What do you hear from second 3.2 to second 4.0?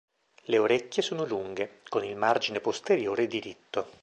diritto.